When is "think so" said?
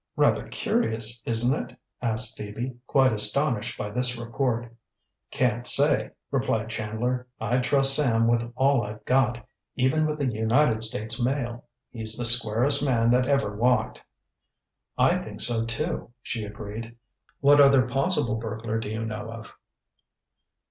15.19-15.65